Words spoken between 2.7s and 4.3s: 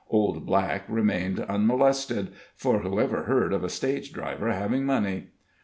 who ever heard of a stage